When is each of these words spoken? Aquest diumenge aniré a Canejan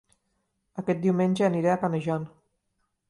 Aquest 0.83 1.03
diumenge 1.05 1.45
aniré 1.49 1.71
a 1.75 1.79
Canejan 1.85 2.29